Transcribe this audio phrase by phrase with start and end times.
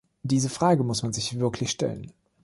[0.23, 2.11] Diese Frage muss man sich wirklich stellen.